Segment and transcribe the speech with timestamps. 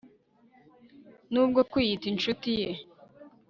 [1.31, 2.69] n'ubwo kwiyita incuti ye